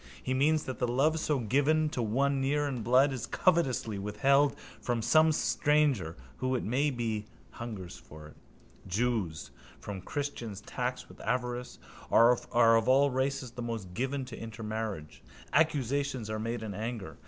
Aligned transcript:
He 0.23 0.33
means 0.33 0.63
that 0.63 0.79
the 0.79 0.87
love 0.87 1.19
so 1.19 1.37
given 1.37 1.87
to 1.89 2.01
one 2.01 2.41
near 2.41 2.67
in 2.67 2.81
blood 2.81 3.13
is 3.13 3.27
covetously 3.27 3.99
withheld 3.99 4.55
from 4.81 5.03
some 5.03 5.31
stranger 5.31 6.15
who, 6.37 6.55
it 6.55 6.63
may 6.63 6.89
be, 6.89 7.27
hungers 7.51 7.97
for 7.99 8.25
it. 8.29 8.35
Jews, 8.87 9.51
whom 9.81 10.01
christians 10.01 10.61
tax 10.61 11.07
with 11.07 11.21
avarice, 11.21 11.77
are 12.09 12.31
of 12.33 12.87
all 12.87 13.11
races 13.11 13.51
the 13.51 13.61
most 13.61 13.93
given 13.93 14.25
to 14.25 14.35
intermarriage. 14.39 15.21
Accusations 15.53 16.31
are 16.31 16.39
made 16.39 16.63
in 16.63 16.73
anger. 16.73 17.17